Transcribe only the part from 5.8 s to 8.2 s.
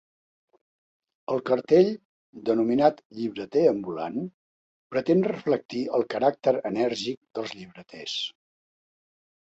el caràcter enèrgic dels llibreters.